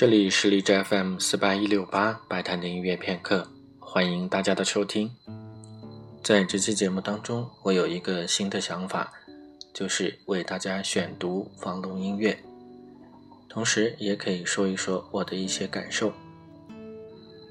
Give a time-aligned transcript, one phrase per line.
[0.00, 3.46] 这里是荔枝 FM 四八一六八白谈的音乐片刻，
[3.78, 5.14] 欢迎大家的收听。
[6.22, 9.12] 在这期节目当中，我有一个新的想法，
[9.74, 12.38] 就是为大家选读房龙音乐，
[13.46, 16.14] 同时也可以说一说我的一些感受。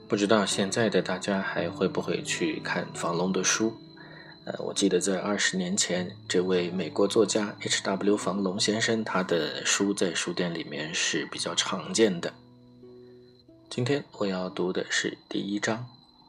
[0.07, 3.71] 不知道现在的大家还会不会去看房龙的书？
[4.45, 8.17] 呃，我记得在二十年前，这位美国作家 H.W.
[8.17, 12.33] 房龙先生，他的书在书店里面是比较常见的。
[13.69, 15.85] 今天我要读的是第一章：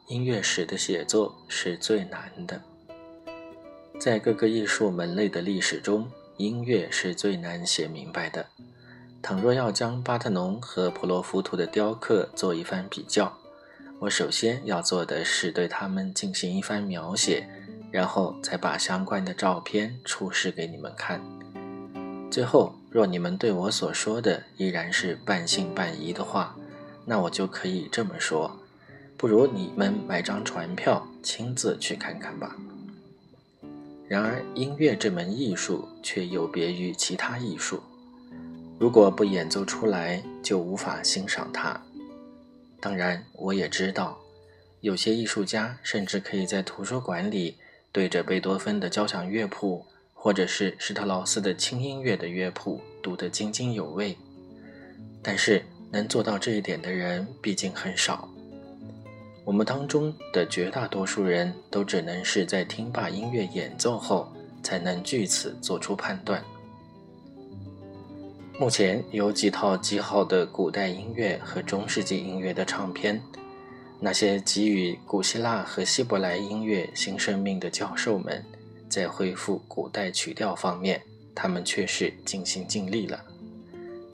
[0.07, 2.61] 音乐史的写作是最难的。
[3.99, 8.45] 在各个艺术门类的历史中，音乐是最难写明白的。
[9.23, 13.37] 倘若要将巴特农和普罗浮图的雕刻做一番比较，
[13.99, 17.47] 我首先要做的是对他们进行一番描写。
[17.91, 21.21] 然后再把相关的照片出示给你们看。
[22.31, 26.55] 最后，若你们对我所说的依然是半信半疑的话，
[27.05, 28.57] 那我就可以这么说：
[29.17, 32.55] 不如你们买张船票，亲自去看看吧。
[34.07, 37.81] 然而，音乐这门艺术却有别于其他艺术，
[38.79, 41.81] 如果不演奏出来，就无法欣赏它。
[42.79, 44.17] 当然，我也知道，
[44.79, 47.57] 有些艺术家甚至可以在图书馆里。
[47.91, 54.17] 对着贝多芬的交响乐谱，或者是施特劳斯的轻音乐的乐谱读得津津有味，
[55.21, 58.29] 但是能做到这一点的人毕竟很少。
[59.43, 64.31] 我们当中的绝大多数人都只能是在听罢音乐演奏后，
[64.63, 66.41] 才能据此做出判断。
[68.59, 73.19] 目前有几套极好的古代音乐和中世纪音乐的唱片。
[74.03, 78.43] 那些给予古希腊和希伯来音乐新生命的教授们，
[78.89, 80.99] 在恢复古代曲调方面，
[81.35, 83.23] 他们确实尽心尽力了。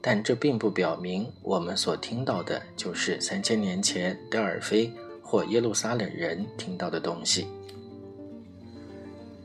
[0.01, 7.47] 但这并不表明我们所听到的就是三千年前德尔菲或耶路撒冷人听到的东西。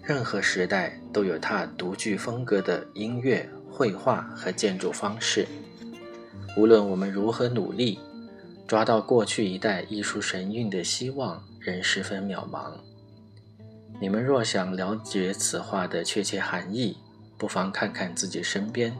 [0.03, 5.47] 任何时代都有它独具风格的音乐、绘画和建筑方式。
[6.57, 8.01] 无论我们如何努力。
[8.73, 12.73] 抓到过去一代艺术神韵的希望仍十分渺茫。
[14.01, 16.97] 你们若想了解此话的确切含义，
[17.37, 18.97] 不妨看看自己身边，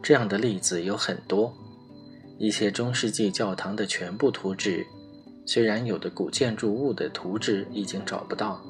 [0.00, 1.52] 这样的例子有很多。
[2.38, 4.86] 一些中世纪教堂的全部图纸，
[5.46, 8.64] 虽然有的古建筑物的图纸已经找不到，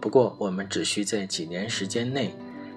[0.00, 2.34] 不过我们只需在几年时间内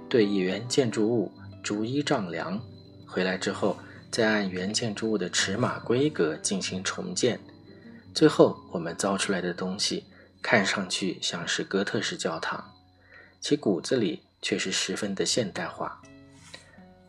[0.10, 1.32] 对一原建筑物
[1.64, 2.62] 逐一丈量，
[3.08, 3.78] 回来之后。
[4.12, 7.40] 再按原建筑物的尺码规格进行重建，
[8.14, 10.06] 最后我们造出来的东西
[10.42, 12.74] 看上去像是哥特式教堂，
[13.40, 16.02] 其骨子里却是十分的现代化。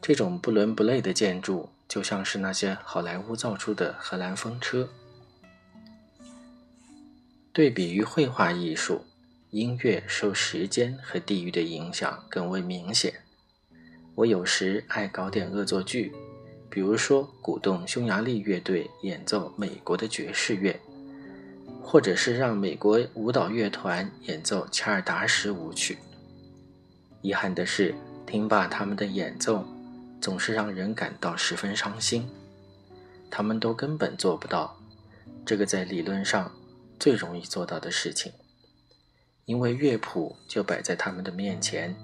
[0.03, 4.89] 这种不伦不类的建筑，就像是那些好莱坞造出的荷兰风车。
[7.53, 9.05] 对比于绘画艺术，
[9.51, 13.15] 音乐受时间和地域的影响更为明显。
[14.15, 16.13] 我有时爱搞点恶作剧。
[16.71, 20.79] 比如说，鼓动匈牙利乐队演奏美国的爵士乐，
[21.83, 25.99] 或者是让美国舞蹈乐团演奏恰尔达什舞曲。
[27.23, 27.93] 遗憾的是，
[28.25, 29.65] 听罢他们的演奏，
[30.21, 32.29] 总是让人感到十分伤心。
[33.29, 34.77] 他们都根本做不到
[35.45, 36.53] 这个在理论上
[36.99, 38.33] 最容易做到的事情，
[39.45, 41.95] 因为乐谱就摆在他们的面前，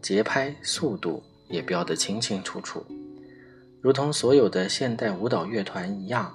[0.00, 2.86] 节拍、速度也标得清清楚楚。
[3.84, 6.34] 如同所有的现代舞蹈乐团一样，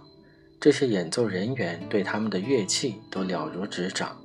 [0.59, 4.15] 这些演奏人员对他们的乐器都了如指掌。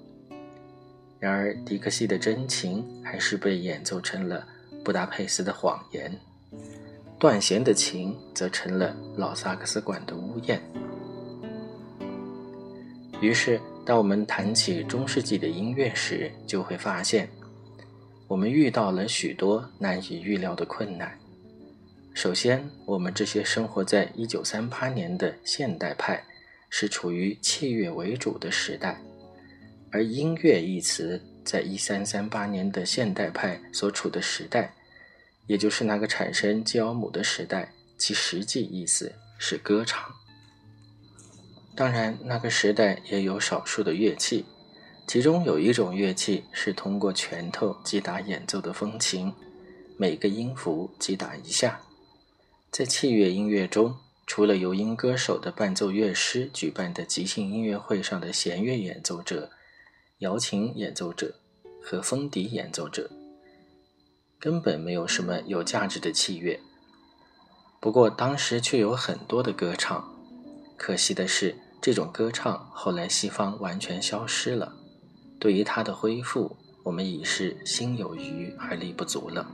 [1.19, 4.47] 然而，迪克西的真情还是被演奏成了
[4.85, 6.15] 布达佩斯的谎言，
[7.19, 10.61] 断弦的琴则成了老萨克斯管的呜咽。
[13.23, 17.27] 于是，当我们谈起中世纪的音乐时，就会发现，
[18.29, 21.19] 我们遇到了许多难以预料的困难。
[22.25, 26.25] 首先，我们这些生活在1938年的现代派，
[26.71, 28.99] 是处于器乐为主的时代，
[29.93, 34.75] 而“音乐”一词在1338年的现代派所处的时代，
[35.47, 40.11] 也就是那个产生基奥姆的时代，其实际意思是歌唱。
[41.77, 44.47] 当然，那个时代也有少数的乐器，
[45.07, 49.31] 其中有一种乐器是通过拳头击打演奏的风琴，
[49.99, 51.79] 每个音符击打一下。
[52.75, 59.49] 在器乐音乐中，除了由音歌手的伴奏乐师举办的即兴音乐会上的弦乐演奏者、
[60.19, 61.37] 摇琴演奏者
[61.81, 63.09] 和风笛演奏者，
[64.41, 66.59] 根本没有什么有价值的器乐。
[67.79, 70.13] 不过，当时却有很多的歌唱，
[70.77, 74.75] 可惜的是，这种歌唱后来西方完全消失了。
[75.39, 79.49] 对于它的恢复，我们已是心有余而力不足了。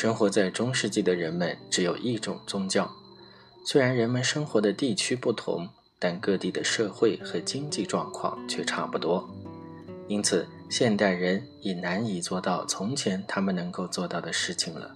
[0.00, 2.88] 生活在中世纪的人们只有一种宗教，
[3.64, 5.68] 虽然人们生活的地区不同，
[5.98, 9.28] 但各地的社会和经济状况却差不多。
[10.06, 14.94] 因此，现代人已难以做到从前他们能够做到的事情了。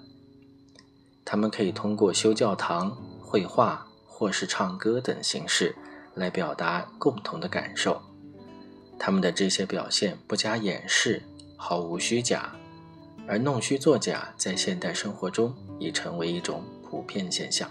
[1.25, 5.75] 他们可以通过修教堂、绘画或是唱歌等形式
[6.15, 8.01] 来表达共同的感受。
[9.01, 11.25] 他们的这些表现不加掩饰，
[11.57, 12.55] 毫无虚假。
[13.27, 17.71] 而弄虚作假在现代生活中已成为一种普遍现象。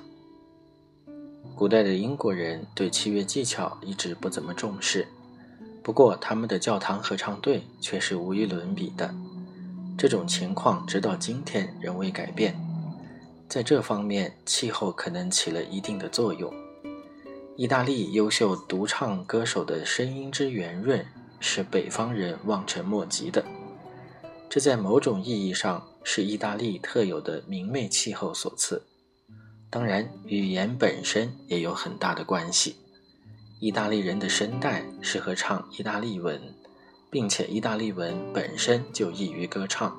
[1.56, 5.08] 古代的英国人对器乐技巧一直不怎么重视，
[5.84, 9.14] 不过他们的教堂合唱队却是无与伦比的。
[9.98, 12.56] 这种情况直到今天仍未改变。
[13.48, 16.52] 在这方面，气候可能起了一定的作用。
[17.58, 21.06] 意大利优秀独唱歌手的声音之圆润，
[21.40, 23.44] 是北方人望尘莫及的。
[24.54, 28.84] 这在某种意义上是意大利特有的明媚气候所赐，
[29.70, 32.76] 当然，语言本身也有很大的关系。
[33.62, 36.38] 意大利人的声带适合唱意大利文，
[37.10, 39.98] 并且意大利文本身就易于歌唱。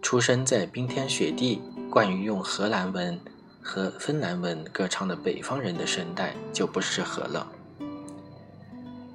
[0.00, 1.60] 出生在冰天雪地、
[1.90, 3.20] 惯于用荷兰文
[3.60, 7.46] 和芬兰文歌唱的北方人的声带就不适合了。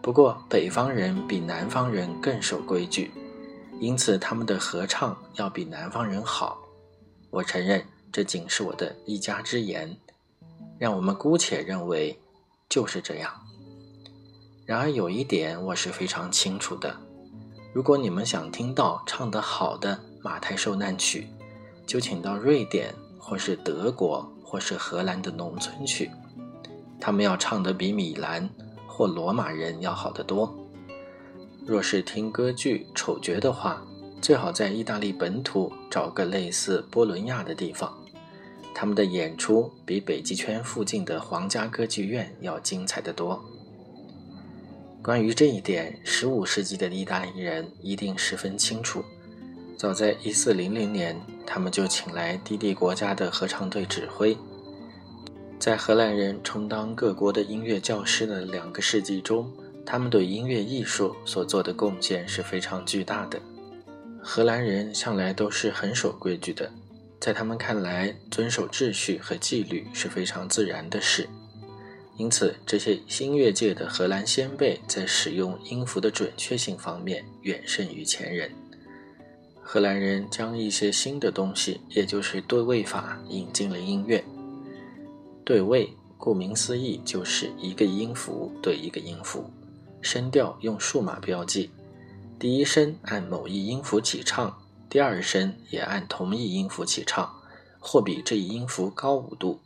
[0.03, 3.09] 不过，北方人比南方人更守规矩。
[3.79, 6.59] 因此，他们的合唱要比南方人好。
[7.29, 9.95] 我承认，这仅是我的一家之言。
[10.77, 12.19] 让我们姑且认为
[12.69, 13.31] 就是这样。
[14.65, 16.95] 然而，有一点我是非常清楚的：
[17.73, 21.27] 如果你们想听到唱得好的《马太受难曲》，
[21.85, 26.11] 就请到瑞典，或是德国，或是荷兰的农村去。
[26.99, 28.49] 他们要唱得比米兰
[28.87, 30.53] 或罗马人要好得多。
[31.65, 33.85] 若是听歌剧丑角的话，
[34.21, 37.95] 最好在意大利本土找个类似波伦亚的地方，
[38.73, 43.43] 他们的演出比北极圈附近的皇家歌剧院要精彩得多。
[45.01, 49.03] 关于这一点，15世纪的意大利人一定十分清楚。
[49.77, 54.35] 早在1400年，他们就请来低地国家的合唱队指挥。
[55.57, 59.49] 在荷兰人充当各国的音乐教师的两个世纪中。
[59.91, 63.41] 他们对音乐艺术所做的贡献是非常巨大的。
[64.21, 66.71] 荷兰人向来都是很守规矩的，
[67.19, 71.27] 在他们看来，遵守秩序和纪律是非常自然的事。
[72.17, 78.51] 因此，这些音乐界的荷兰先辈在使用音符的准确性方面远胜于前人。
[79.59, 84.23] 荷兰人将一些新的东西，也就是对位法引进了音乐。
[85.43, 89.49] 对位，顾名思义，就是一个音符对一个音符。
[90.01, 91.69] 声调用数码标记，
[92.39, 97.41] 第一声按某一音符起唱，第二声也按同一音符起唱，
[97.79, 99.59] 或比这一音符高五度。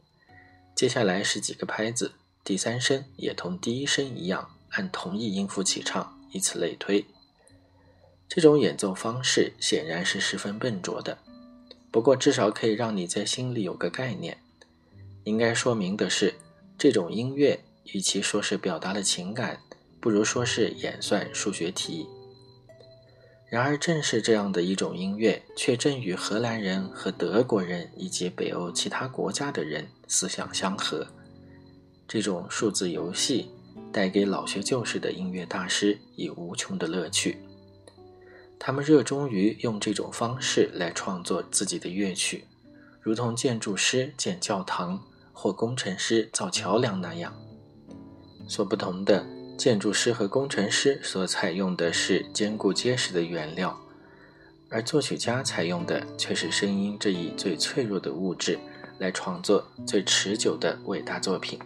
[0.76, 2.14] 接下来是几个拍子，
[2.44, 7.06] 第三声也同第一声一样按同一音符起唱，以此类推。
[8.28, 11.20] 这种演奏方式显然是十分笨拙的，
[11.92, 14.40] 不过至少可以让你在心里有个概念。
[15.26, 16.34] 应该说明的是，
[16.78, 17.64] 这种音乐
[17.94, 19.60] 与其说是表达了情感。
[20.04, 22.06] 不如说是演算数学题。
[23.50, 31.08] 然而，正是这样的一种音乐，却正与荷兰人和德国人以及北欧其他国家的人思想相合。
[32.06, 33.50] 这种数字游戏
[33.94, 37.38] 带给老学旧式的音乐大师以无穷的乐趣。
[38.60, 42.44] 他们热衷于用这种方式来创作自己的乐曲，
[43.00, 47.34] 如同建筑师建教堂或工程师造桥梁那样。
[48.50, 49.26] 所不同的。
[49.58, 53.80] 建筑师和工程师所采用的是坚固结实的原料，
[54.70, 58.58] 而作曲家采用的却是声音这一最脆弱的物质
[58.98, 61.60] 来创作最持久的伟大作品。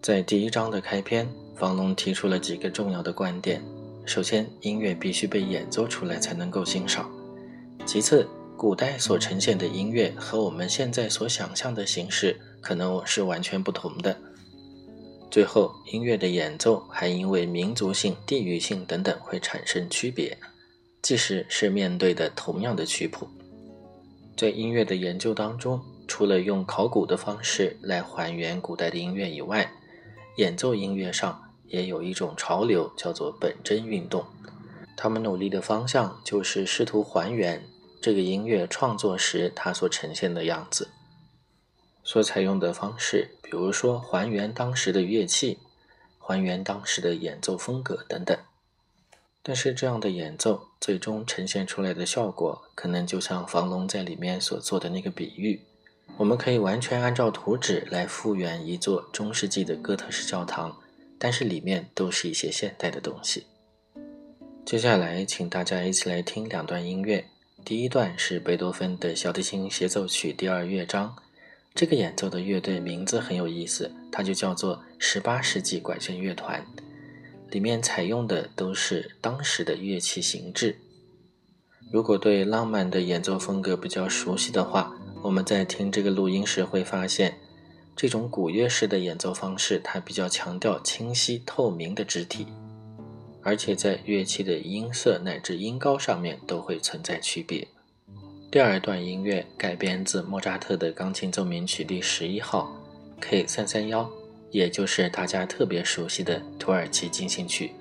[0.00, 3.60] 在第一章的开篇，房龙提出了几个重要的观点：
[4.04, 7.06] 首先，音乐必须被演奏出来才能够欣赏；
[7.84, 14.16] 其次，古代所呈现的音乐和我们现在所想象的形式可能是完全不同的。
[15.36, 20.34] 最后，音乐的演奏还因为民族性、地域性等等会产生区别，
[21.02, 23.28] 即使是面对的同样的曲谱。
[24.34, 25.78] 在音乐的研究当中，
[26.08, 29.70] 除了用考古的方式来还原古代的音乐以外，
[30.38, 34.24] 演奏音乐上也有一种潮流，叫做本真运动。
[34.96, 37.62] 他们努力的方向就是试图还原
[38.00, 40.88] 这个音乐创作时它所呈现的样子。
[42.06, 45.58] 所采用的方式，比如说还原当时的乐器、
[46.20, 48.38] 还原当时的演奏风格等等。
[49.42, 55.62] 但是这样的演奏最终呈现出来的效果，可能就像房龙在里面所做的那个比喻，
[56.16, 60.80] 我们可以完全按照图纸来复原一座中世纪的哥特式教堂，
[61.18, 63.46] 但是里面都是一些现代的东西。
[64.64, 67.26] 接下来，请大家一起来听两段音乐。
[67.64, 71.16] 第一段是贝多芬的小提琴协奏曲第二乐章，
[71.76, 76.64] 这个演奏的乐队名字很有意思，它就叫做十八世纪管弦乐团。
[77.50, 80.78] 里面采用的都是当时的乐器形制。
[81.92, 87.34] 如果对浪漫的演奏风格比较熟悉的话，我们在听这个录音时会发现，
[87.94, 92.46] 这种古乐式的演奏方式，它比较强调清晰透明的肢体，
[93.42, 97.68] 而且在乐器的音色乃至音高上面都会存在区别。
[98.56, 102.74] 第二段音乐改编自莫扎特的钢琴奏鸣曲第十一号
[103.20, 104.10] K 三三幺。
[104.50, 107.72] 也就是大家特别熟悉的土耳其进行曲，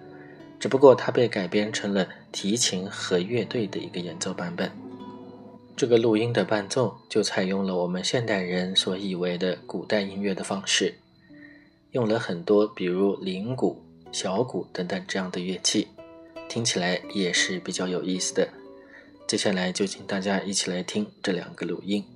[0.60, 4.70] 只不过它被改编成了提琴和乐队的一个演奏版本。
[5.78, 10.94] 这个录音的伴奏就采用了我们现代人所以为的古代音乐的方式，
[11.92, 15.88] 用了很多比如铃鼓、小鼓等等这样的乐器，
[16.50, 18.46] 听起来也是比较有意思的。
[19.28, 22.15] 接下来就请大家一起来听这两个录音。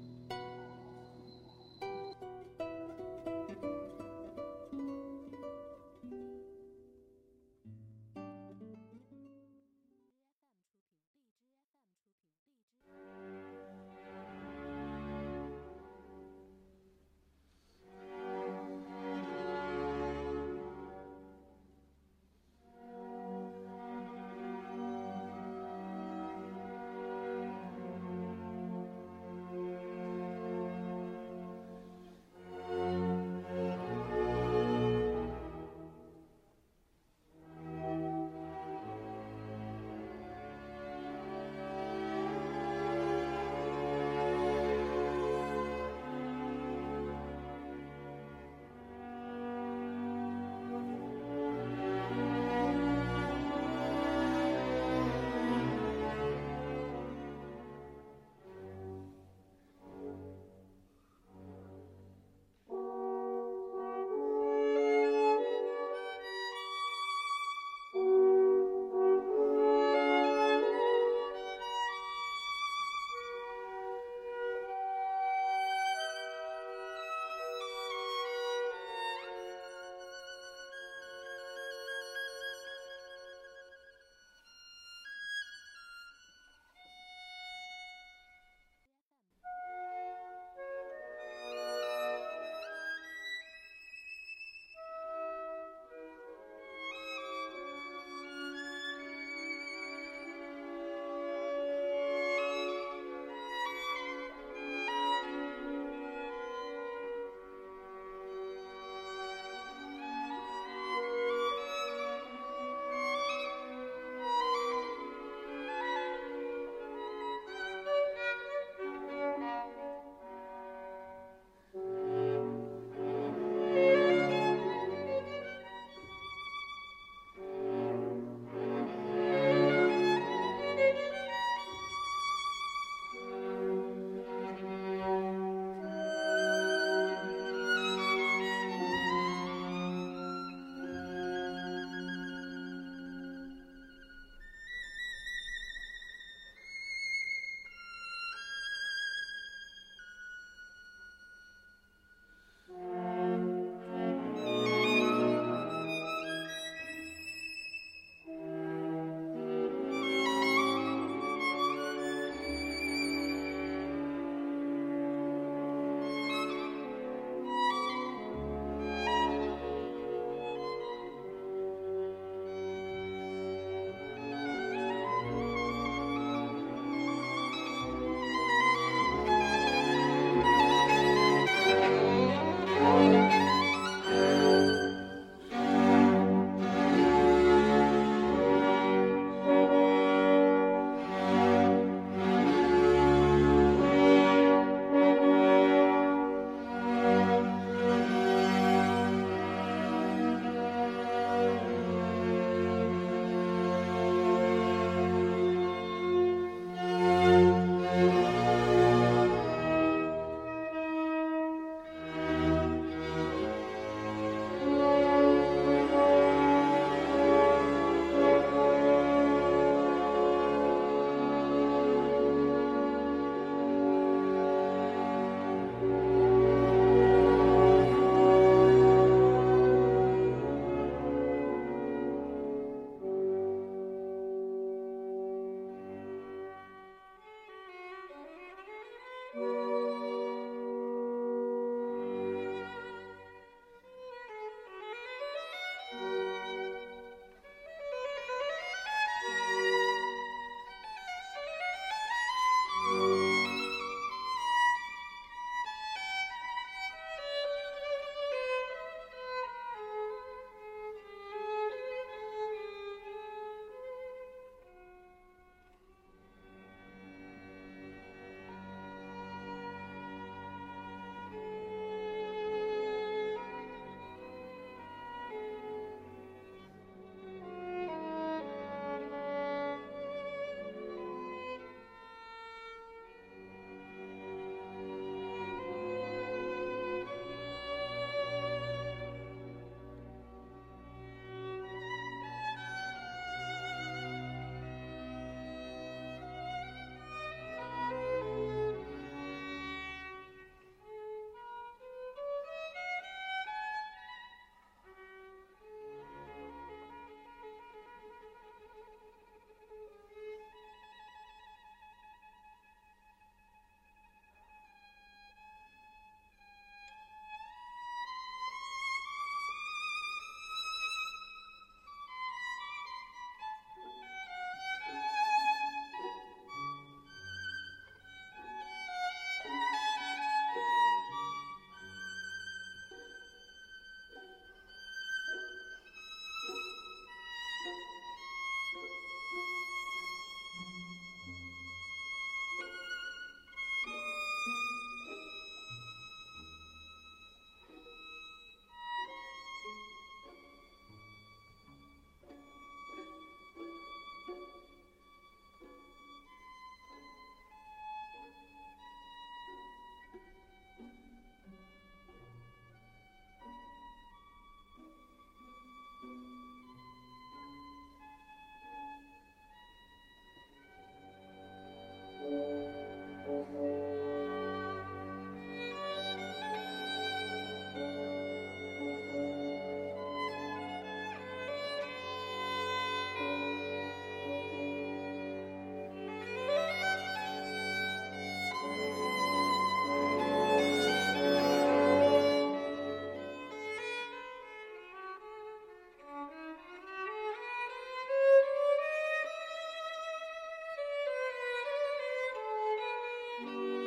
[403.46, 403.79] Bye.